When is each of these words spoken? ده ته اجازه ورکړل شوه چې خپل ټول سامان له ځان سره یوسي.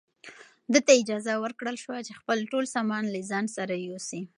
ده 0.71 0.79
ته 0.85 0.91
اجازه 1.01 1.33
ورکړل 1.43 1.75
شوه 1.83 1.97
چې 2.07 2.17
خپل 2.19 2.37
ټول 2.51 2.65
سامان 2.75 3.03
له 3.13 3.19
ځان 3.29 3.45
سره 3.57 3.73
یوسي. 3.87 4.21